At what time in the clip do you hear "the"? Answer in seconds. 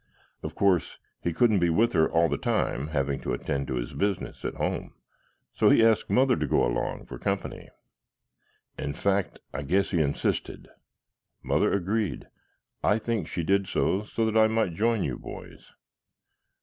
2.27-2.35